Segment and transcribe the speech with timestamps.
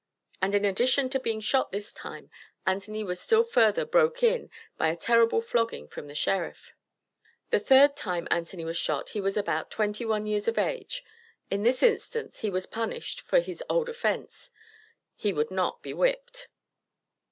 [0.41, 2.31] And in addition to being shot this time,
[2.65, 6.73] Anthony was still further "broke in" by a terrible flogging from the Sheriff.
[7.51, 11.03] The third time Anthony was shot he was about twenty one years of age.
[11.51, 14.49] In this instance he was punished for his old offence
[15.13, 16.47] he "would not be whipped."